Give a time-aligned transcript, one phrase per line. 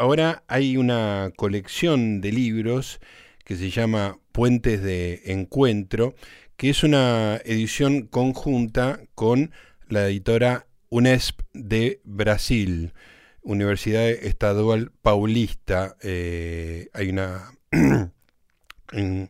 [0.00, 3.00] ahora hay una colección de libros
[3.44, 6.14] que se llama Puentes de Encuentro,
[6.56, 9.52] que es una edición conjunta con
[9.88, 12.94] la editora UNESP de Brasil,
[13.42, 15.96] Universidad Estadual Paulista.
[16.02, 17.52] Eh, hay una...
[18.92, 19.28] en,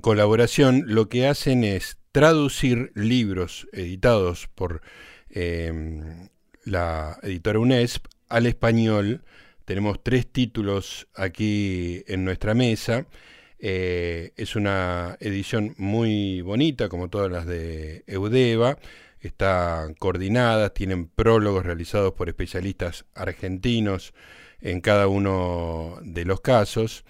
[0.00, 4.80] colaboración, lo que hacen es traducir libros editados por
[5.28, 6.30] em,
[6.64, 9.22] la editora UNESP al español.
[9.70, 13.06] Tenemos tres títulos aquí en nuestra mesa.
[13.60, 18.78] Eh, es una edición muy bonita, como todas las de Eudeva.
[19.20, 24.12] Están coordinadas, tienen prólogos realizados por especialistas argentinos
[24.60, 27.04] en cada uno de los casos.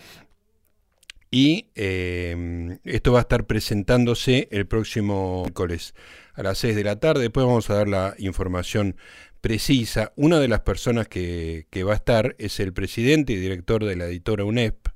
[1.31, 5.95] Y em, esto va a estar presentándose el próximo miércoles
[6.35, 7.23] a las 6 de la tarde.
[7.23, 8.97] Después vamos a dar la información
[9.41, 10.13] precisa.
[10.17, 14.07] Una de las personas que, va a estar es el presidente y director de la
[14.07, 14.89] editora UNEP,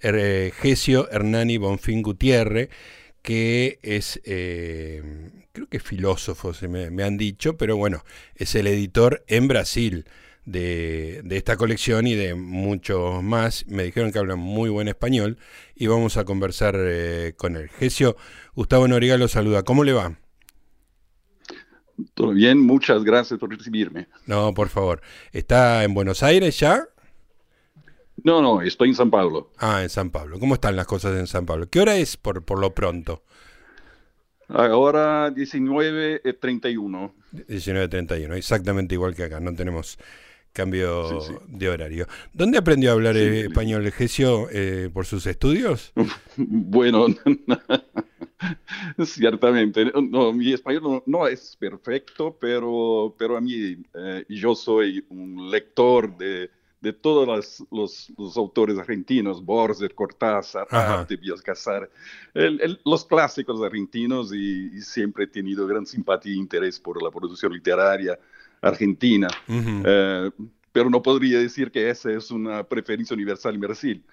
[0.00, 2.68] er, Gesio Hernani Bonfín Gutiérrez,
[3.22, 8.66] que es, em, creo que es filósofo, se me, han dicho, pero bueno, es el
[8.66, 10.04] editor en Brasil
[10.44, 13.66] de, esta colección y de muchos más.
[13.66, 15.38] Me dijeron que hablan muy buen español
[15.74, 17.68] y vamos a conversar eh, con él.
[17.70, 18.16] Gesio,
[18.54, 19.64] Gustavo Noriga lo saluda.
[19.64, 20.16] ¿Cómo le va?
[22.14, 24.08] Todo bien, muchas gracias por recibirme.
[24.26, 25.00] No, por favor.
[25.32, 26.86] ¿Está en Buenos Aires ya?
[28.22, 29.50] No, no, estoy en San Pablo.
[29.58, 30.38] Ah, en San Pablo.
[30.38, 31.68] ¿Cómo están las cosas en San Pablo?
[31.70, 33.22] ¿Qué hora es por, por lo pronto?
[34.48, 37.12] Ahora 19.31.
[37.32, 39.40] 19.31, exactamente igual que acá.
[39.40, 39.98] No tenemos
[40.52, 42.06] cambio de horario.
[42.32, 44.48] ¿Dónde aprendió a hablar español Gesio?
[44.50, 45.92] Eh, ¿Por sus estudios?
[46.38, 47.06] Bueno,
[49.04, 49.92] ciertamente.
[50.10, 56.16] No, mi español no, es perfecto, pero, pero a mí eh, yo soy un lector
[56.16, 57.26] de, de todos
[57.70, 61.90] los, los, autores argentinos, Borges, Cortázar, Arte, Casar,
[62.84, 68.18] los clásicos argentinos y, siempre he tenido gran simpatía e interés por la producción literaria
[68.60, 69.28] argentina.
[69.48, 70.30] Eh,
[70.72, 74.04] pero no podría decir que esa es una preferencia universal en Brasil.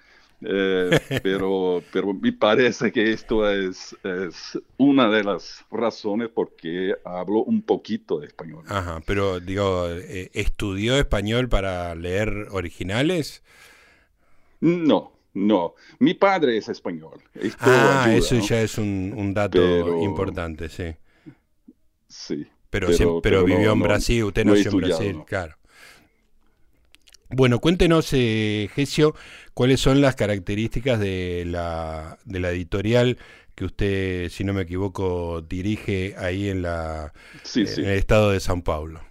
[0.42, 6.96] Eh, pero, pero me parece que esto es, es, una de las razones por qué
[7.06, 8.64] hablo un poquito de español.
[8.68, 13.44] Ajá, pero digo, eh, ¿estudió español para leer originales?
[14.60, 15.76] No, no.
[16.00, 17.22] Mi padre es español.
[17.60, 20.96] ah, eso ya es un, dato importante, sí.
[22.08, 22.48] Sí.
[22.70, 25.56] Pero, pero, vivió en Brasil, usted nació en Brasil, claro.
[27.36, 29.16] Bueno, cuéntenos, eh, Gesio,
[29.56, 33.18] cuáles son las características de la, de la editorial
[33.56, 37.12] que usted, si no me equivoco, dirige ahí en, la,
[37.56, 39.02] en el estado de San Paulo.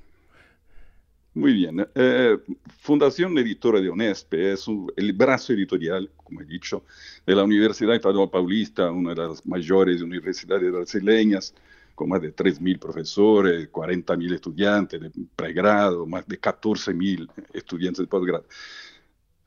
[1.34, 1.84] Muy bien.
[1.96, 2.38] Eh,
[2.78, 4.66] Fundación Editora de ONESPE es
[4.96, 6.84] el brazo editorial, como he dicho,
[7.26, 11.54] de la Universidad Estadual Paulista, una de las mayores universidades brasileñas
[11.94, 18.44] con más de 3.000 profesores, 40.000 estudiantes de pregrado, más de 14.000 estudiantes de posgrado.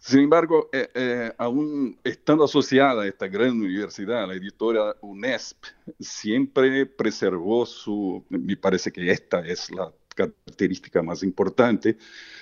[0.05, 5.65] Sin embargo, eh, eh, aún estando asociada a esta gran universidad, la editora UNESP
[5.99, 11.97] siempre preservó su, me parece que esta es la característica más importante,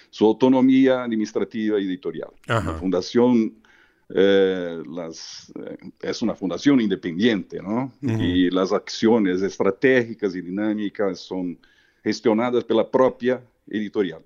[0.09, 2.31] su autonomía administrativa y editorial.
[2.45, 3.62] La fundación
[4.09, 7.93] eh, las, eh, es una fundación independiente, ¿no?
[8.01, 11.57] Y las acciones estratégicas y dinámicas son
[12.03, 14.21] gestionadas por la propia editorial.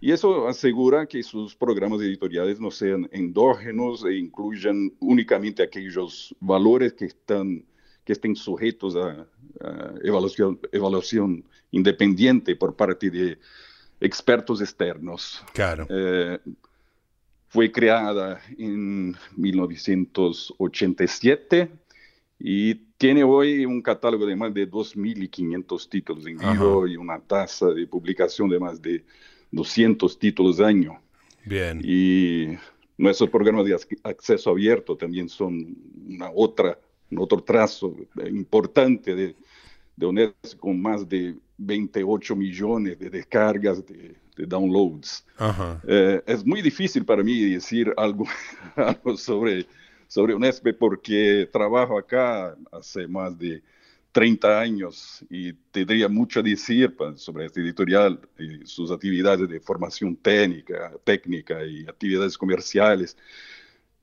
[0.00, 6.92] Y eso asegura que sus programas editoriales no sean endógenos e incluyan únicamente aquellos valores
[6.92, 7.64] que están
[8.04, 9.26] que estén sujetos a,
[10.02, 13.38] evaluación, evaluación independiente por parte de
[14.00, 15.44] expertos externos.
[15.52, 15.86] Claro.
[15.90, 16.38] Eh,
[17.48, 21.70] fue creada en 1987
[22.38, 27.70] y tiene hoy un catálogo de más de 2.500 títulos en vivo y una tasa
[27.70, 29.04] de publicación de más de
[29.50, 31.00] 200 títulos al año.
[31.44, 31.80] Bien.
[31.82, 32.48] Y
[32.98, 36.78] nuestros programas de acceso abierto también son una otra,
[37.10, 37.96] un otro trazo
[38.30, 39.36] importante de,
[39.96, 45.24] de UNESCO con más de 28 millones de descargas de de downloads.
[45.86, 48.24] Eh, es muy difícil para mí decir algo,
[49.16, 49.66] sobre,
[50.06, 53.62] sobre UNESP porque trabajo acá hace más de
[54.12, 60.16] 30 años y tendría mucho a decir sobre este editorial y sus actividades de formación
[60.16, 63.16] técnica, técnica y actividades comerciales.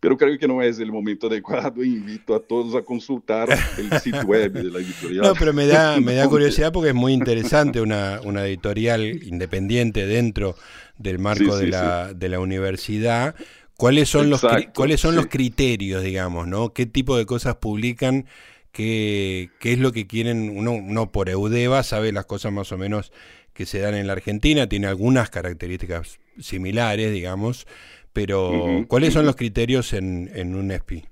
[0.06, 1.84] Pero creo que no es el momento adecuado.
[1.84, 5.26] Invito a todos a consultar el sitio web de la editorial.
[5.26, 10.06] No, pero me da, me da curiosidad porque es muy interesante una, una editorial independiente
[10.06, 10.56] dentro
[11.00, 13.34] del marco de, la, de la universidad.
[13.78, 16.72] ¿Cuáles son, los, ¿cuáles son los criterios, digamos, ¿no?
[16.72, 18.28] ¿Qué tipo de cosas publican?
[18.72, 20.56] ¿Qué, qué es lo que quieren?
[20.56, 23.12] Uno, no por Eudeva sabe las cosas más o menos
[23.56, 27.66] que se dan en la Argentina, tiene algunas características similares, digamos,
[28.16, 31.04] pero ¿cuáles son los criterios en, en un ESPI?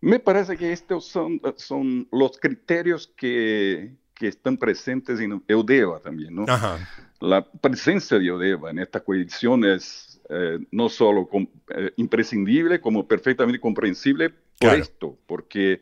[0.00, 6.34] Me parece que estos son, son los criterios que, que están presentes en Eudeva también,
[6.34, 6.46] ¿no?
[7.20, 11.28] La presencia de Eudeva en esta coedición es eh, no solo
[11.68, 15.80] eh, imprescindible, como perfectamente comprensible por esto, porque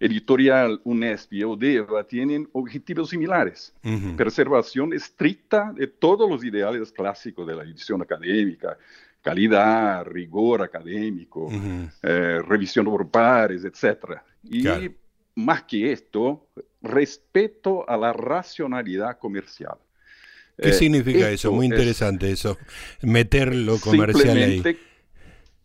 [0.00, 3.72] editorial UNESP y Eudeva tienen objetivos similares.
[4.16, 8.76] Preservación estricta de todos los ideales clásicos de la edición académica,
[9.26, 11.50] calidad, rigor académico,
[12.00, 14.20] eh, revisión por pares, etc.
[14.44, 14.64] Y
[15.34, 16.46] más que esto,
[16.80, 19.78] respeto a la racionalidad comercial.
[20.56, 21.50] ¿Qué significa eso?
[21.50, 22.56] Muy interesante eso,
[23.02, 24.62] meter lo comercial ahí.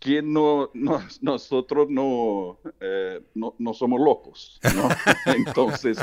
[0.01, 0.69] Que no,
[1.21, 4.89] nosotros no, eh, no, no, somos locos, ¿no?
[5.33, 5.97] Entonces,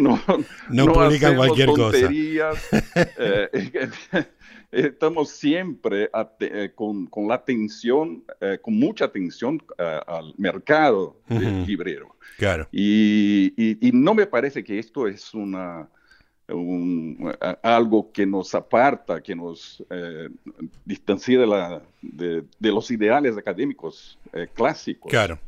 [0.00, 0.18] no,
[0.70, 2.08] no, publican cualquier cosa.
[4.72, 6.08] Eh, estamos siempre
[6.38, 11.20] eh, con, con, la atención, eh, con mucha atención al mercado
[11.66, 12.14] librero.
[12.38, 12.68] Claro.
[12.70, 15.88] Y, y, no me parece que esto es una,
[17.62, 19.84] algo que nos aparta, que nos
[20.84, 24.18] distancia de, la, de, de, los ideales académicos
[24.54, 25.10] clásicos.
[25.10, 25.38] Claro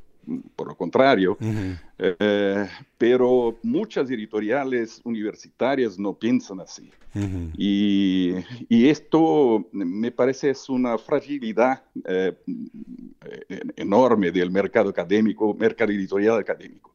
[0.57, 1.37] por lo contrario,
[1.99, 2.69] eh,
[2.99, 6.91] pero muchas editoriales universitarias no piensan así.
[7.57, 8.35] y,
[8.89, 12.35] esto me parece es una fragilidad eh,
[13.77, 16.95] enorme del mercado académico, mercado editorial académico.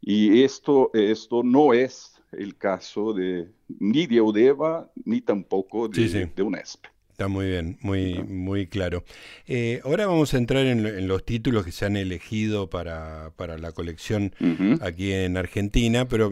[0.00, 3.48] Y esto, esto no es el caso de
[3.78, 6.86] ni de Udeva ni tampoco de, de UNESP.
[7.20, 9.04] Está muy bien, muy, muy claro.
[9.46, 13.72] Eh, ahora vamos a entrar en, los títulos que se han elegido para, para la
[13.72, 14.34] colección
[14.80, 16.30] aquí en Argentina, pero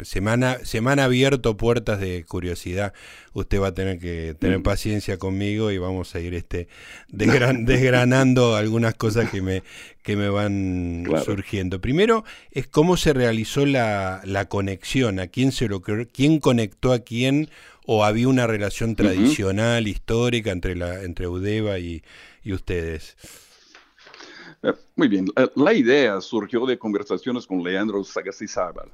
[0.00, 2.94] se, me han, abierto puertas de curiosidad.
[3.34, 6.68] Usted va a tener que tener paciencia conmigo y vamos a ir este
[7.08, 9.62] desgranando algunas cosas que me,
[10.02, 11.82] que me van surgiendo.
[11.82, 17.00] Primero es cómo se realizó la, la conexión, a quién se lo quién conectó a
[17.00, 17.50] quién
[17.86, 22.02] o había una relación tradicional, histórica entre, la, entre Udeva y,
[22.44, 23.16] ustedes?
[24.62, 28.90] Eh, muy bien, la idea surgió de conversaciones con Leandro Sagacizábal,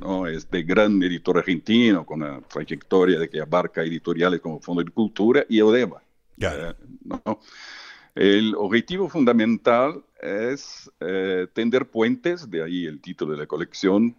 [0.00, 0.26] ¿no?
[0.26, 5.44] este gran editor argentino con una trayectoria de que abarca editoriales como Fondo de Cultura
[5.48, 6.02] y Udeva.
[6.38, 6.74] Eh,
[8.16, 14.16] el objetivo fundamental es eh, tender puentes, de ahí el título de la colección,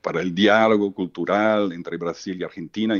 [0.00, 2.96] para el diálogo cultural entre Brasil y Argentina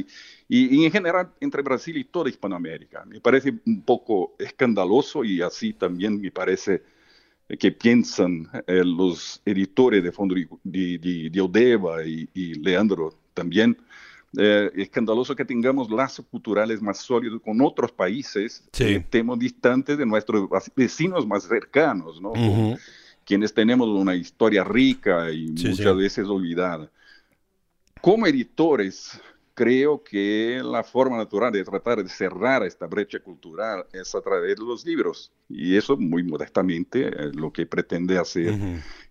[0.49, 3.05] y, en general entre Brasil y toda Hispanoamérica.
[3.05, 6.83] Me parece un poco escandaloso y así también me parece
[7.59, 13.77] que piensan eh, los editores de Fondo de, de, Odeva y, Leandro también.
[14.37, 20.05] Eh, escandaloso que tengamos lazos culturales más sólidos con otros países que estemos distantes de
[20.05, 22.33] nuestros vecinos más cercanos, ¿no?
[23.25, 26.91] Quienes tenemos una historia rica y muchas veces olvidada.
[28.01, 29.21] Como editores,
[29.55, 34.57] creo que la forma natural de tratar de cerrar esta brecha cultural es a través
[34.57, 35.33] de los libros.
[35.49, 38.55] Y eso, muy modestamente, es lo que pretende hacer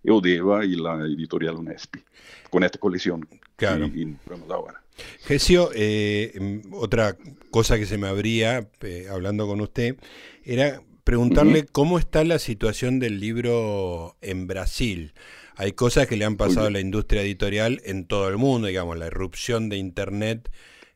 [0.04, 2.04] Eudeva y la editorial UNESPI
[2.50, 3.28] con esta colección.
[3.56, 3.88] Claro.
[3.88, 4.84] Y, vamos ahora.
[5.22, 7.18] Gesio, eh, otra
[7.50, 9.98] cosa que se me abría eh, hablando con usted
[10.44, 15.14] era preguntarle cómo está la situación del libro en Brasil.
[15.56, 18.98] Hay cosas que le han pasado a la industria editorial en todo el mundo, digamos,
[18.98, 20.50] la irrupción de Internet,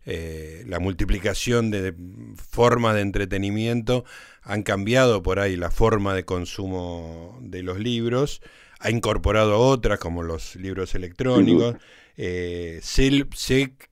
[0.06, 1.94] eh, la multiplicación de
[2.38, 4.06] formas de entretenimiento
[4.42, 8.42] han cambiado por ahí la forma de consumo de los libros,
[8.80, 11.76] ha incorporado otras como los libros electrónicos.
[12.16, 13.12] Eh, sé,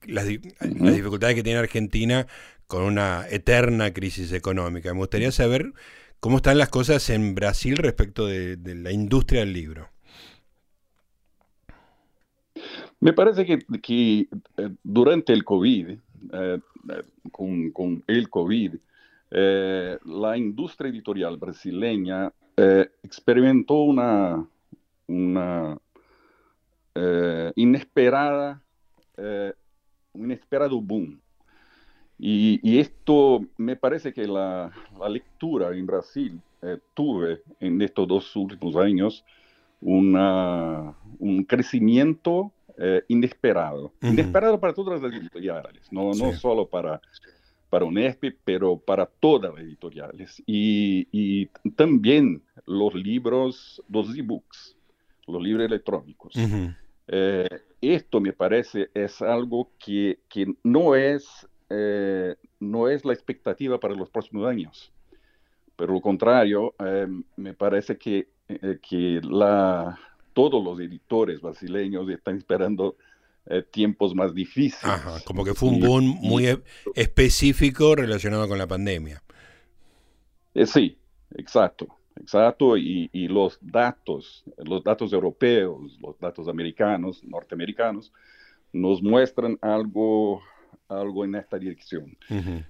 [0.06, 2.26] las, las dificultades que tiene Argentina
[2.66, 4.92] con una eterna crisis económica.
[4.92, 5.72] Me gustaría saber
[6.26, 9.90] ¿Cómo están las cosas en Brasil respecto de, la industria del libro?
[12.98, 13.60] Me parece que,
[13.92, 14.28] eh,
[14.82, 15.98] durante el COVID, eh,
[16.32, 16.58] eh,
[17.30, 18.74] con, el COVID,
[19.30, 22.32] la industria editorial brasileña
[23.04, 24.44] experimentó una,
[25.06, 25.78] una
[27.54, 28.60] inesperada,
[29.16, 31.20] un inesperado boom
[32.18, 34.72] y, esto me parece que la,
[35.08, 36.40] lectura en Brasil
[36.94, 39.24] tuve en estos dos últimos años
[39.80, 42.52] una, un crecimiento
[43.08, 47.00] inesperado, inesperado para todas las editoriales, no, no solo para
[47.68, 50.42] para UNESP, pero para todas las editoriales.
[50.46, 54.76] Y, y también los libros, los e-books,
[55.26, 56.34] los libros electrónicos.
[57.08, 57.48] Eh,
[57.80, 63.94] esto me parece es algo que, que no, es, eh, no es la expectativa para
[63.94, 64.92] los próximos años.
[65.76, 67.06] Pero lo contrario, eh,
[67.36, 68.28] me parece que,
[68.80, 69.98] que la,
[70.32, 72.96] todos los editores brasileños están esperando
[73.48, 75.22] eh, tiempos más difíciles.
[75.24, 76.58] como que fue un boom muy e,
[76.96, 79.22] específico relacionado con la pandemia.
[80.52, 80.98] Eh, sí,
[81.36, 81.86] exacto,
[82.20, 82.76] exacto.
[82.76, 88.12] Y, los datos, los datos europeos, los datos americanos, norteamericanos,
[88.72, 90.42] nos muestran algo,
[90.88, 92.16] algo en esta dirección.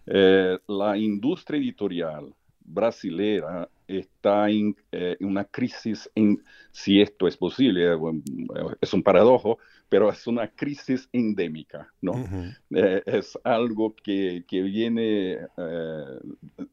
[0.07, 4.77] Eh, la industria editorial brasileira está en,
[5.21, 6.43] una crisis, en,
[6.73, 7.97] si esto es posible,
[8.81, 9.59] es un paradojo,
[9.89, 12.13] pero es una crisis endémica, ¿no?
[12.71, 16.19] Eh, es algo que, que viene eh,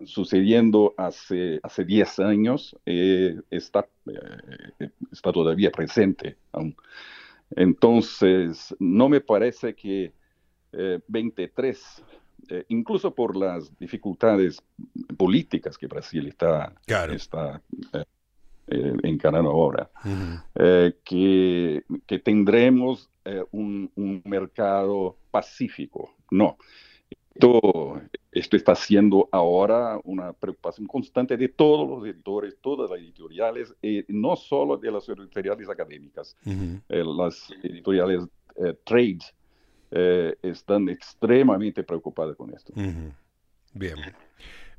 [0.06, 3.88] sucediendo hace, hace 10 años, eh, está,
[5.12, 6.76] está todavía presente aún.
[7.56, 10.12] Entonces, no me parece que
[11.08, 12.03] 23,
[12.70, 14.62] incluso por las dificultades
[15.18, 16.74] políticas que Brasil está,
[17.12, 17.62] está
[18.65, 19.92] eh, encarando ahora,
[20.56, 26.15] eh, que, que, tendremos eh, un, un, mercado pacífico.
[26.32, 26.58] No.
[27.36, 28.01] Esto,
[28.32, 33.75] esto está siendo ahora una preocupación constante de todos los editores, todas las editoriales,
[34.08, 36.38] no solo de las editoriales académicas,
[36.88, 38.24] las editoriales
[38.86, 39.20] trade
[40.42, 42.74] están extremadamente preocupadas con esto.
[43.74, 43.98] Bien.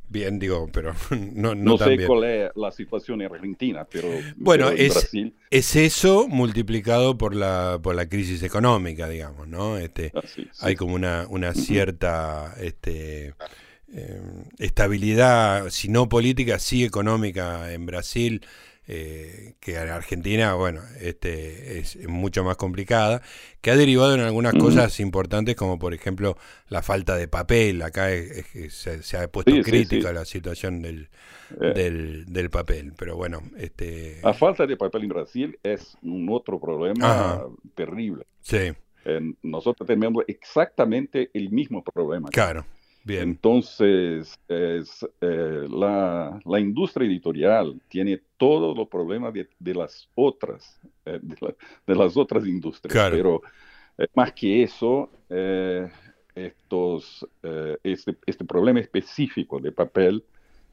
[0.09, 4.69] Bien, digo, pero no, no, no sé cuál es la situación en Argentina, pero, bueno,
[4.69, 5.35] es, Brasil...
[5.51, 9.79] es eso multiplicado por la, por la crisis económica, digamos, ¿no?
[9.79, 10.21] Este, ah,
[10.61, 13.35] Hay como una, una cierta este,
[13.93, 14.21] eh,
[14.59, 18.43] estabilidad, si no política, sí económica en Brasil
[18.87, 23.23] eh, que en Argentina, bueno, este, es mucho más complicada,
[23.63, 26.37] que ha derivado en algunas cosas importantes como por ejemplo
[26.69, 27.81] la falta de papel.
[27.83, 28.09] Acá
[28.69, 31.09] se, ha puesto crítica la situación eh.
[31.75, 33.43] del, del, papel, pero bueno.
[33.57, 34.21] Este...
[34.23, 37.43] La falta de papel en Brasil es un otro problema
[37.75, 38.27] terrible.
[38.41, 38.73] Sí.
[39.43, 42.29] nosotros tenemos exactamente el mismo problema.
[42.29, 42.67] Claro.
[43.07, 50.81] Entonces, es, eh, la, la, industria editorial tiene todos los problemas de, de las otras,
[51.05, 51.21] eh,
[51.87, 53.11] de, las otras industrias.
[53.11, 53.43] Pero
[53.99, 55.11] eh, más que eso,
[56.35, 57.27] estos,
[57.83, 60.25] este, este, problema específico de papel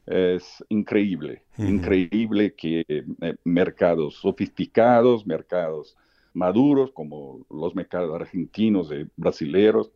[0.06, 1.42] es increíble.
[1.58, 3.04] Increíble que
[3.44, 5.96] mercados sofisticados, mercados
[6.32, 9.90] maduros, como los mercados argentinos y brasileños,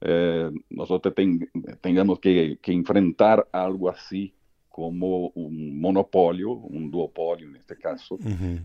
[0.00, 1.14] eh, nosotros
[1.80, 4.34] tengamos que, enfrentar algo así
[4.68, 8.18] como un monopolio, un duopolio en este caso,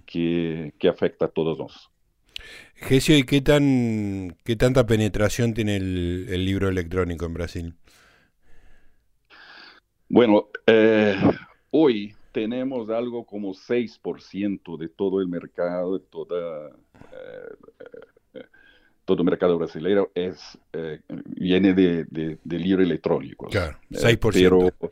[0.05, 1.89] que, afecta a todos nosotros.
[2.75, 7.73] Gesio, ¿y qué, tan, qué tanta penetración tiene el, libro electrónico en Brasil?
[10.09, 11.15] Bueno, eh,
[11.71, 17.55] hoy tenemos algo como 6% de todo el mercado, de toda, eh,
[19.05, 23.47] todo el mercado brasileño es, eh, viene de, de, de, libro electrónico.
[23.47, 24.13] Claro, 6%.
[24.13, 24.91] Eh, pero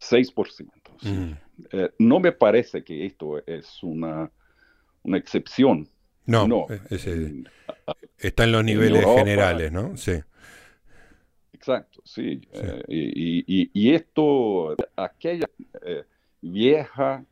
[0.00, 1.38] 6%.
[1.72, 4.30] Eh, no me parece que esto es una,
[5.02, 5.88] una excepción.
[6.26, 6.66] No, no.
[8.18, 9.96] está en los niveles generales, ¿no?
[9.96, 10.12] Sí.
[11.52, 12.40] Exacto, sí.
[12.88, 15.48] y, y, y, esto, aquella
[16.40, 17.24] vieja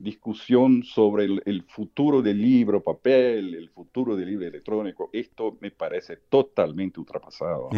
[0.00, 6.16] discusión sobre el, futuro del libro papel, el futuro del libro electrónico, esto me parece
[6.28, 7.68] totalmente ultrapasado.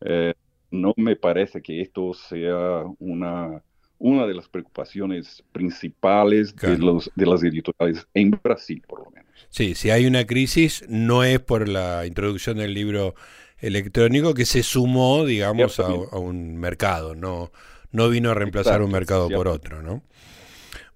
[0.00, 0.34] Eh,
[0.70, 0.94] ¿no?
[0.96, 3.62] me parece que esto sea una,
[3.98, 9.26] una de las preocupaciones principales de, los, de las editoriales en Brasil, por lo menos.
[9.50, 13.14] Sí, si hay una crisis, no es por la introducción del libro
[13.58, 17.52] electrónico que se sumó, digamos, a, un mercado, no,
[17.92, 20.02] no vino a reemplazar un mercado por otro, ¿no?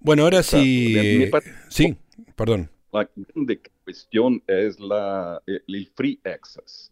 [0.01, 1.29] Bueno, ahora sí.
[1.69, 1.95] Sí,
[2.35, 2.69] perdón.
[2.91, 6.91] La grande cuestión es la, eh, el free access.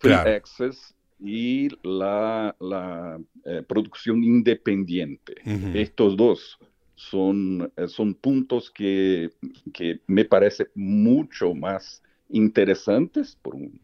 [0.00, 5.34] Free access y la, la eh, producción independiente.
[5.74, 6.58] Estos dos
[6.94, 9.30] son, eh, son puntos que,
[9.72, 13.80] que, me parece mucho más interesantes por un,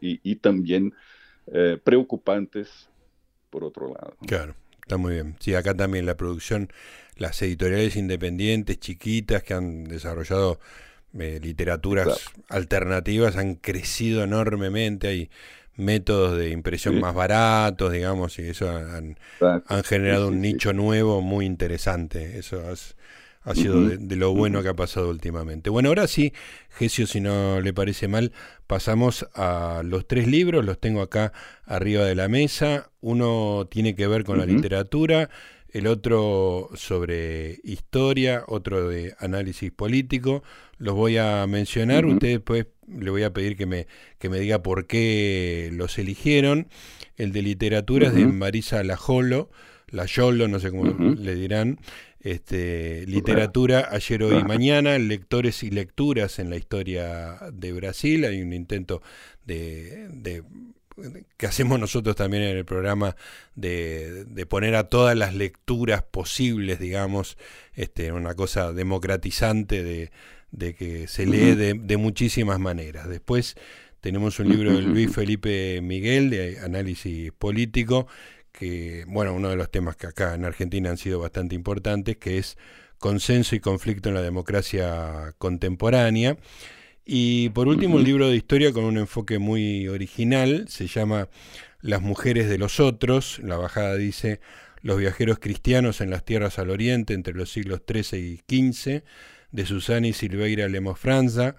[0.00, 0.94] y, y, también
[1.84, 2.88] preocupantes
[3.50, 4.16] por otro lado.
[4.26, 4.54] Claro.
[4.90, 5.36] Está muy bien.
[5.38, 6.72] Sí, acá también la producción,
[7.14, 10.58] las editoriales independientes, chiquitas, que han desarrollado
[11.16, 15.06] eh, literaturas alternativas, han crecido enormemente.
[15.06, 15.30] Hay
[15.76, 19.16] métodos de impresión más baratos, digamos, y eso han,
[19.84, 22.40] generado un nicho nuevo muy interesante.
[22.40, 22.60] Eso
[23.42, 25.70] ha sido de, lo bueno que ha pasado últimamente.
[25.70, 26.32] Bueno, ahora sí,
[26.68, 28.32] Gesio, si no le parece mal,
[28.66, 31.32] pasamos a los tres libros, los tengo acá
[31.64, 32.90] arriba de la mesa.
[33.00, 35.30] Uno tiene que ver con la literatura,
[35.70, 40.42] el otro sobre historia, otro de análisis político.
[40.76, 43.86] Los voy a mencionar, usted después le voy a pedir que me,
[44.18, 46.68] que me diga por qué los eligieron.
[47.16, 49.50] El de literatura es de Marisa Lajolo,
[49.88, 51.78] Lajolo, no sé cómo le dirán.
[52.20, 58.24] Este, literatura ayer, hoy y mañana, lectores y lecturas en la historia de Brasil.
[58.24, 59.02] Hay un intento
[59.46, 60.42] de, de
[61.36, 63.16] que hacemos nosotros también en el programa
[63.54, 67.38] de, de, poner a todas las lecturas posibles, digamos,
[67.74, 70.10] este, una cosa democratizante de,
[70.52, 73.08] de que se lee de, muchísimas maneras.
[73.08, 73.56] Después
[74.00, 78.06] tenemos un libro de Luis Felipe Miguel de análisis político,
[78.52, 82.38] que, bueno, uno de los temas que acá en Argentina han sido bastante importantes, que
[82.38, 82.56] es
[82.98, 86.36] consenso y conflicto en la democracia contemporánea.
[87.04, 91.28] Y por último, un libro de historia con un enfoque muy original, se llama
[91.80, 93.40] Las mujeres de los otros.
[93.42, 94.40] La bajada dice
[94.82, 99.02] Los viajeros cristianos en las tierras al oriente entre los siglos XIII y XV
[99.52, 101.56] de Susana y Silveira Lemos Franza,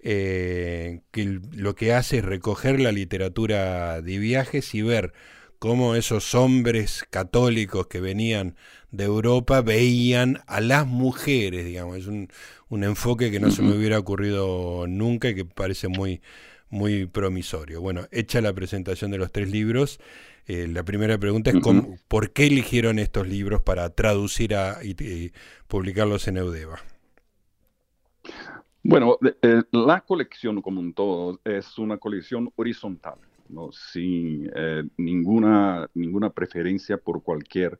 [0.00, 5.12] eh, que lo que hace es recoger la literatura de viajes y ver
[5.64, 8.54] cómo esos hombres católicos que venían
[8.90, 12.28] de Europa veían a las mujeres, digamos, es un,
[12.84, 16.20] enfoque que no se me hubiera ocurrido nunca y que parece muy,
[16.68, 17.80] muy promisorio.
[17.80, 20.00] Bueno, hecha la presentación de los tres libros,
[20.46, 21.56] eh, la primera pregunta es
[22.08, 25.32] ¿por qué eligieron estos libros para traducir a, y
[25.66, 26.78] publicarlos en Eudeva?
[28.82, 33.14] Bueno, eh, la colección como un todo es una colección horizontal,
[33.48, 33.70] ¿no?
[33.72, 37.78] sin eh, ninguna, ninguna preferencia por cualquier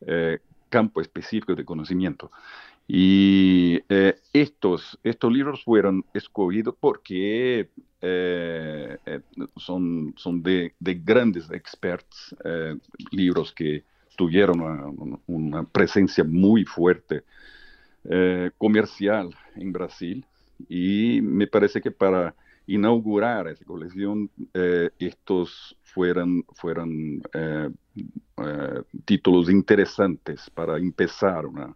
[0.00, 2.30] eh, campo específico de conocimiento.
[2.86, 3.80] Y
[4.34, 7.70] estos, estos libros fueron escogidos porque
[9.56, 12.36] son, son de, de grandes experts,
[13.10, 13.84] libros que
[14.18, 17.22] tuvieron una, una presencia muy fuerte
[18.58, 20.26] comercial en Brasil
[20.68, 22.34] y me parece que para
[22.66, 27.70] inaugurar esa colección eh, estos fueran, fueran eh,
[28.38, 31.74] eh, títulos interesantes para empezar una,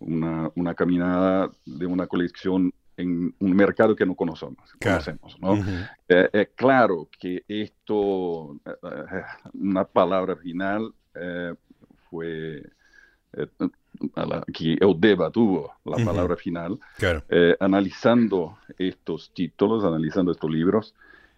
[0.00, 4.72] una, una, caminada de una colección en un mercado que no conocemos.
[4.82, 5.56] conocemos ¿no?
[6.08, 8.58] Es claro que esto,
[9.54, 10.92] una palabra final
[12.10, 12.64] fue
[14.52, 16.78] que Eudeva tuvo la palabra final,
[17.28, 20.94] eh, analizando estos títulos, analizando estos libros,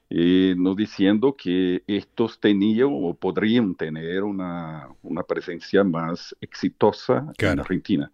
[0.09, 7.61] y nos diciendo que estos tenían o podrían tener una, una presencia más exitosa en
[7.61, 8.11] Argentina.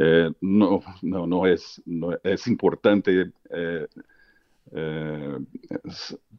[0.00, 3.86] Eh, no, no, no, es, no, es importante eh,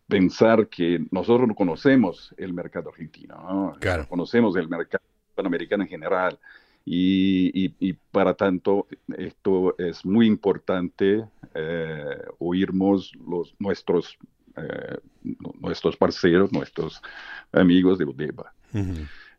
[0.07, 4.07] pensar que nosotros no conocemos el mercado argentino, ¿no?
[4.07, 5.03] conocemos el mercado
[5.39, 6.37] panamericano en general.
[6.85, 11.23] Y, para tanto, esto es muy importante
[11.53, 14.17] eh, oírmos los, nuestros,
[14.57, 14.97] eh,
[15.61, 17.01] nuestros parceros, nuestros
[17.51, 18.53] amigos de Udeba.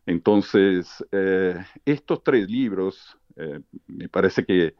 [0.05, 4.75] Entonces, eh, estos tres libros, eh, me parece que,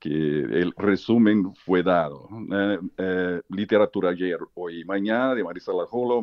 [0.00, 2.28] que, el resumen fue dado.
[3.48, 6.22] literatura ayer, hoy y mañana de Marisa Lajolo.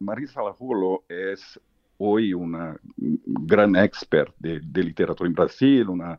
[0.00, 1.60] Marisa Lajolo es
[1.98, 6.18] hoy una gran expert de, literatura en Brasil, una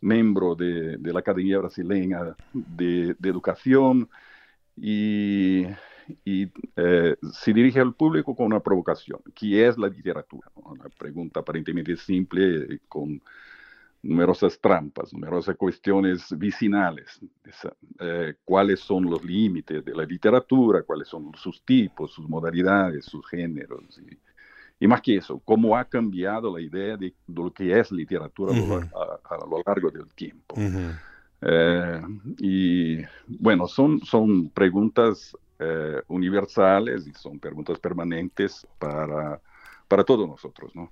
[0.00, 4.08] miembro de, la Academia Brasileña de, Educación
[4.76, 5.64] y,
[6.24, 9.20] eh, se dirige al público con una provocación.
[9.34, 10.50] ¿Qué es la literatura?
[10.54, 13.20] Una pregunta aparentemente simple con
[14.02, 17.20] numerosas trampas, numerosas cuestiones vicinales.
[17.98, 20.82] Eh, ¿Cuáles son los límites de la literatura?
[20.82, 24.00] ¿Cuáles son sus tipos, sus modalidades, sus géneros?
[24.80, 29.36] Y más que eso, cómo ha cambiado la idea de, lo que es literatura a,
[29.46, 30.54] lo largo del tiempo.
[31.40, 32.02] Eh,
[32.38, 39.40] y bueno, son, son preguntas eh, universales y son preguntas permanentes para,
[39.88, 40.88] para todos nosotros, ¿no?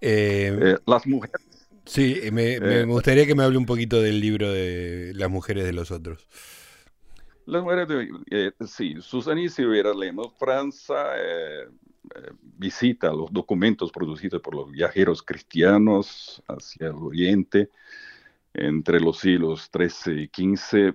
[0.00, 1.40] Eh, las mujeres.
[1.86, 5.72] Sí, me, me, gustaría que me hable un poquito del libro de Las mujeres de
[5.72, 6.26] los otros.
[7.46, 11.68] Las mujeres de, eh, sí, Susana Silveira Lemos, Francia, eh,
[12.14, 17.70] eh, visita los documentos producidos por los viajeros cristianos hacia el oriente
[18.54, 20.94] entre los siglos XIII y XV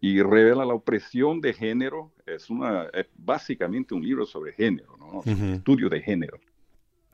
[0.00, 2.10] y revela la opresión de género.
[2.26, 5.22] Es, una, básicamente un libro sobre género, ¿no?
[5.54, 6.40] estudio de género.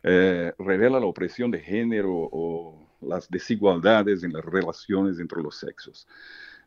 [0.03, 6.09] revela la opresión de género o las desigualdades en las relaciones entre los sexos.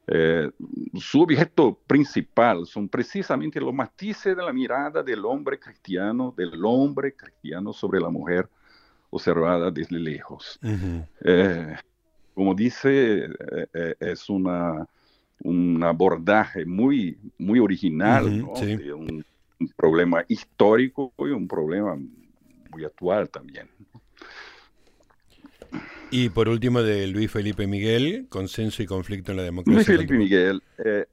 [0.08, 0.52] Eh,
[0.94, 7.16] su objeto principal son precisamente los matices de la mirada del hombre cristiano, del hombre
[7.16, 8.48] cristiano sobre la mujer
[9.10, 10.60] observada desde lejos.
[11.22, 11.76] Eh,
[12.34, 13.30] como dice,
[13.74, 14.86] eh, es una,
[15.44, 19.26] un abordaje muy, muy original de un,
[19.60, 21.98] un, problema histórico y un problema
[22.70, 23.70] muy actual también.
[26.12, 29.76] Y por último, de Luis Felipe Miguel, Consenso y Conflicto en la Democracia.
[29.76, 31.06] Luis Felipe Miguel, eh,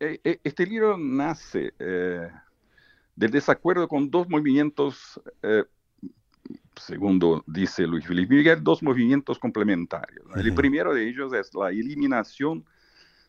[0.00, 5.20] eh, eh, este libro nace del desacuerdo con dos movimientos,
[6.76, 10.24] segundo dice Luis Felipe Miguel, dos movimientos complementarios.
[10.36, 12.64] El primero de ellos es la eliminación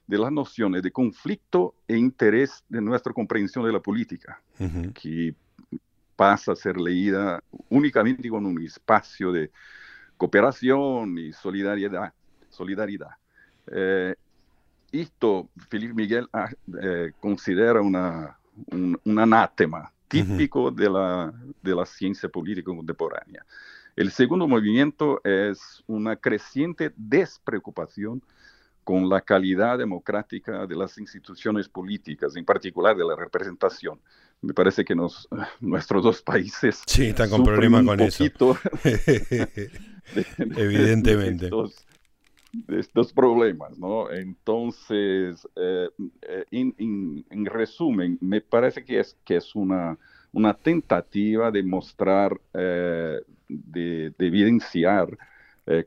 [0.07, 4.41] de las nociones de conflicto e interés de nuestra comprensión de la política,
[4.93, 5.35] que
[6.15, 9.51] pasa a ser leída únicamente con un espacio de
[10.21, 12.13] cooperación y solidaridad.
[12.51, 13.09] solidaridad.
[13.65, 14.13] Eh,
[14.91, 16.47] esto Felipe Miguel ah,
[16.79, 18.37] eh, considera una,
[18.71, 23.43] un, anátema típico de, la, de la ciencia política contemporánea.
[23.95, 28.21] El segundo movimiento es una creciente despreocupación
[28.83, 33.99] con la calidad democrática de las instituciones políticas, en particular de la representación.
[34.41, 35.27] Me parece que nos,
[35.59, 38.23] nuestros dos países sí, están con problemas con eso.
[40.37, 41.49] Evidentemente.
[42.53, 44.11] De estos, problemas, ¿no?
[44.11, 45.89] Entonces, eh,
[46.21, 49.97] eh, en resumen, me parece que es, que es una,
[50.33, 55.17] una tentativa de mostrar, eh, de, evidenciar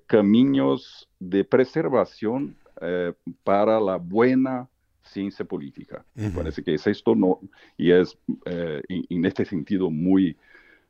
[0.07, 2.57] caminos de preservación
[3.43, 4.67] para la buena
[5.05, 6.05] ciencia política.
[6.14, 7.40] Me parece que es esto, no,
[7.77, 10.37] y es en este sentido muy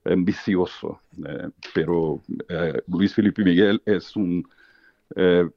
[0.05, 4.47] ambicioso, eh, pero eh, Luis Felipe Miguel es un
[5.17, 5.49] eh,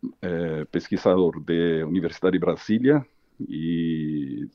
[0.71, 3.07] pesquisador de Universidad de Brasilia
[3.39, 4.47] y,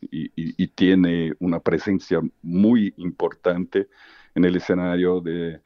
[0.74, 3.88] tiene una presencia muy importante
[4.34, 5.60] en el escenario de,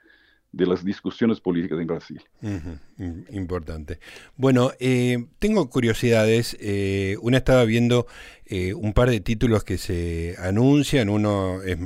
[0.53, 2.23] de las discusiones políticas en Brasil.
[3.31, 3.99] Importante.
[4.37, 6.57] Bueno, eh, tengo curiosidades.
[6.61, 8.07] Eh, una estaba viendo
[8.47, 11.79] eh, un par de títulos que se anuncian, uno es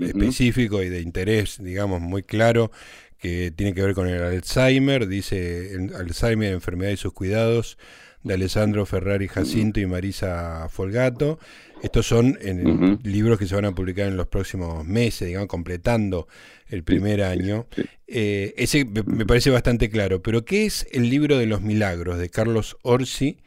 [0.00, 2.70] específico y de interés, digamos, muy claro,
[3.18, 7.78] que tiene que ver con el Alzheimer, dice Alzheimer, enfermedad y sus cuidados,
[8.24, 11.38] de Alessandro Ferrari Jacinto y Marisa Folgato.
[11.82, 16.26] Estos son en, libros que se van a publicar en los próximos meses, digamos, completando
[16.68, 17.66] el primer año.
[18.06, 20.22] Eh, ese me, parece bastante claro.
[20.22, 23.38] Pero, ¿qué es el libro de los milagros de Carlos Orsi,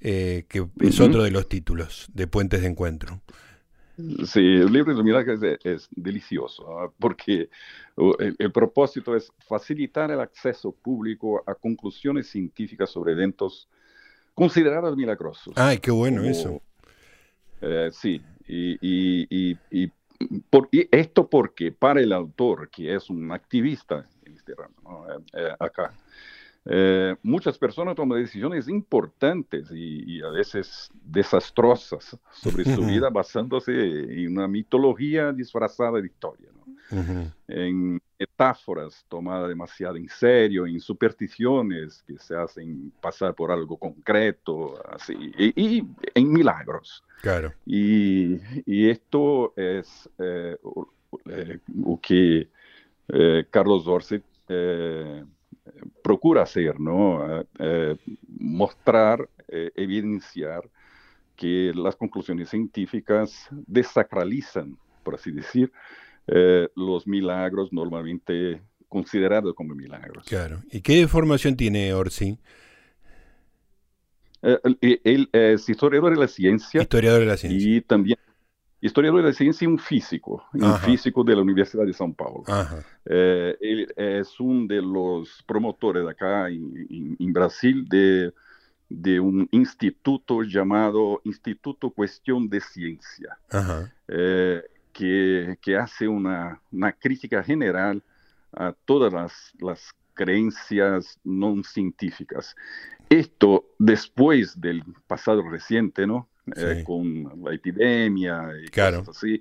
[0.00, 3.20] eh, que es otro de los títulos de Puentes de Encuentro?
[4.24, 6.92] Sí, el libro de los milagros es, delicioso, ¿ah?
[6.98, 7.50] porque
[8.38, 13.68] el, propósito es facilitar el acceso público a conclusiones científicas sobre eventos
[14.40, 15.52] considerados milagrosos.
[15.54, 16.62] Ay, qué bueno eso.
[17.60, 19.54] Eh, sí, y,
[20.48, 25.56] por, esto porque para el autor, que es un activista en este ramo, eh, eh,
[25.58, 25.92] acá,
[27.22, 34.48] muchas personas toman decisiones importantes y, a veces desastrosas sobre su vida basándose en una
[34.48, 36.48] mitología disfrazada de historia.
[37.46, 44.74] En metáforas tomadas demasiado en serio, en supersticiones que se hacen pasar por algo concreto,
[44.92, 45.82] así, y,
[46.14, 47.02] en milagros.
[47.22, 47.54] Claro.
[47.64, 48.38] Y,
[48.90, 50.56] esto es eh,
[51.30, 52.48] eh, lo que
[53.08, 54.22] eh, Carlos Dorset
[56.02, 57.44] procura hacer, ¿no?
[58.26, 60.68] mostrar, evidenciar
[61.36, 65.70] que las conclusiones científicas desacralizan, por así decir,
[66.32, 70.24] eh, los milagros normalmente considerados como milagros.
[70.26, 70.62] Claro.
[70.70, 72.38] ¿Y qué formación tiene Orsi?
[74.42, 76.82] Eh, él, es historiador de la ciencia.
[76.82, 77.76] Historiador de la ciencia.
[77.76, 78.16] Y también
[78.80, 82.44] historiador de la ciencia y un físico, un físico de la Universidad de São Paulo.
[83.04, 88.32] Eh, él es uno de los promotores acá en, Brasil de,
[88.88, 93.36] de, un instituto llamado Instituto Cuestión de Ciencia.
[93.50, 93.92] Ajá
[94.92, 96.60] que, hace una,
[96.98, 98.02] crítica general
[98.52, 99.12] a todas
[99.60, 102.54] las, creencias no científicas.
[103.08, 106.28] Esto después del pasado reciente, ¿no?
[106.84, 109.40] con la epidemia y cosas así,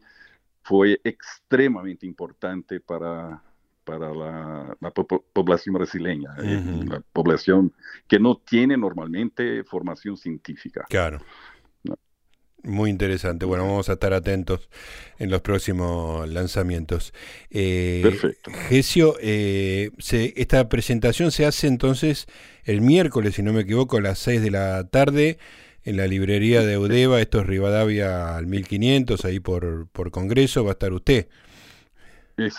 [0.62, 3.42] fue extremadamente importante para,
[3.84, 4.92] para la,
[5.34, 7.74] población brasileña, la población
[8.08, 10.86] que no tiene normalmente formación científica.
[10.90, 11.20] Claro.
[12.64, 13.46] Muy interesante.
[13.46, 14.70] Bueno, vamos a estar atentos
[15.18, 17.14] en los próximos lanzamientos.
[17.52, 18.52] Eh, Perfecto.
[18.68, 19.92] Gesio, eh,
[20.36, 22.28] esta presentación se hace entonces
[22.66, 25.38] el miércoles, si no me equivoco, a las 6 de la tarde
[25.84, 27.22] en la librería de Udeva.
[27.22, 30.64] Esto es Rivadavia al 1500, ahí por, por Congreso.
[30.64, 31.28] Va a estar usted.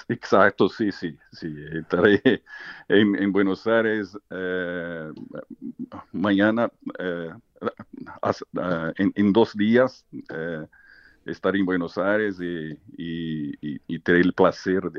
[0.08, 1.54] Exacto, sí, sí, sí.
[1.72, 2.20] Estaré
[2.88, 5.10] en, Buenos Aires eh,
[6.12, 6.70] mañana.
[6.98, 7.30] Eh,
[8.96, 10.66] en, dos días eh,
[11.26, 14.90] estaré en Buenos Aires y, y, tener el placer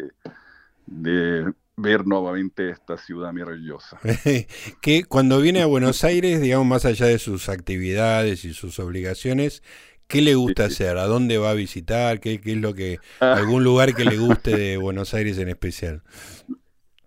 [0.86, 4.00] de, ver nuevamente esta ciudad maravillosa.
[4.82, 9.64] que cuando viene a Buenos Aires, digamos, más allá de sus actividades y sus obligaciones,
[10.12, 10.98] ¿qué le gusta hacer?
[10.98, 12.20] ¿A dónde va a visitar?
[12.20, 13.34] ¿Qué, qué es lo que, ah.
[13.34, 16.04] algún lugar que le guste de Buenos Aires en especial?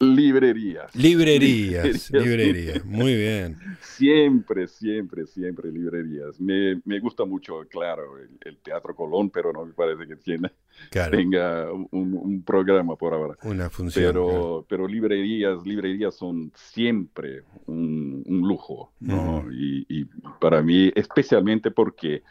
[0.01, 0.95] Librerías.
[0.95, 3.57] Librerías, librerías, muy bien.
[3.81, 6.41] Siempre, siempre, siempre librerías.
[6.41, 10.51] Me, me gusta mucho, claro, el, Teatro Colón, pero no me parece que tiene,
[10.91, 13.37] tenga un, un, programa por ahora.
[13.45, 14.07] Una función.
[14.07, 19.47] Pero, pero librerías, librerías son siempre un, un lujo, ¿no?
[19.53, 20.05] y, y
[20.41, 22.23] para mí, especialmente porque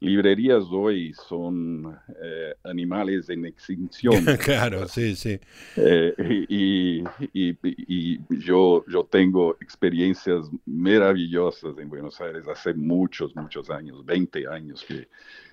[0.00, 4.24] librerías hoy son eh, animales en extinción.
[4.44, 5.38] claro, sí, sí.
[5.76, 6.14] Eh,
[6.48, 7.04] y,
[8.30, 15.08] yo, yo tengo experiencias maravillosas en Buenos Aires hace muchos, muchos años, 20 años que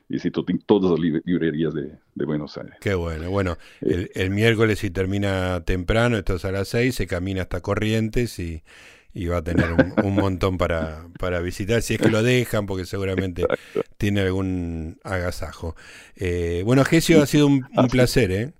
[0.07, 2.75] visito todas las librerías de, Buenos Aires.
[2.79, 3.29] Qué bueno.
[3.29, 4.10] Bueno, eh.
[4.15, 8.39] el, el miércoles si termina temprano, esto es a las 6, se camina hasta Corrientes
[8.39, 8.63] y
[9.17, 9.65] y va a tener
[10.03, 13.45] un, montón para, para, visitar, si es que lo dejan, porque seguramente
[13.97, 15.75] tiene algún agasajo.
[16.15, 18.53] Eh, bueno, Gesio, ha sido un, placer, ¿eh?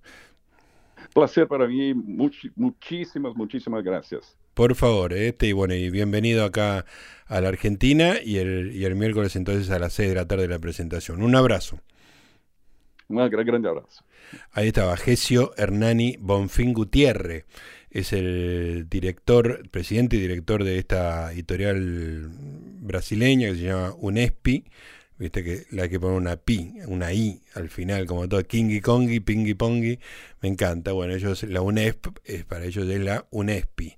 [1.14, 4.36] Placer para mí, muchísimas, muchísimas gracias.
[4.56, 6.86] Por favor, este y bueno, y bienvenido acá
[7.28, 10.44] a la Argentina y el, y el miércoles entonces a las 6 de la tarde
[10.44, 11.22] de la presentación.
[11.22, 11.80] Un abrazo.
[13.10, 14.04] Un gran, grande abrazo.
[14.52, 17.46] Ahí estaba Gesio Hernani Bonfín Gutiérrez
[17.90, 22.30] es el director, presidente y director de esta editorial
[22.82, 24.66] brasileña que se llama UNESPI.
[25.20, 29.20] Viste que la que pone una pi, una i al final, como todo, Kingi Kongi,
[29.20, 29.98] Pingi Pongi,
[30.42, 30.92] me encanta.
[30.92, 33.98] Bueno, ellos, la UNESP, es, para ellos es la UNESPI.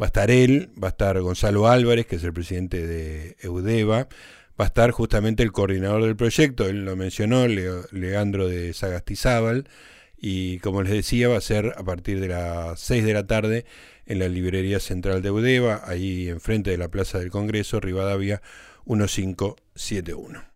[0.00, 4.08] Va a estar él, va a estar Gonzalo Álvarez, que es el presidente de Eudeva,
[4.60, 9.66] va a estar justamente el coordinador del proyecto, él lo mencionó, Leandro de Sagastizábal,
[10.20, 13.64] y como les decía va a ser a partir de las 6 de la tarde
[14.06, 18.42] en la librería central de Udeva, ahí enfrente de la Plaza del Congreso, Rivadavia
[18.84, 20.49] 1571.